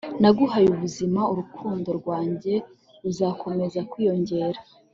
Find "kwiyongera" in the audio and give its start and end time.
3.91-4.59